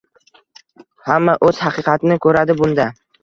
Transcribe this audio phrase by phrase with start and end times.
[1.09, 2.89] Hamma oʻz haqiqatini koʻradi bunda..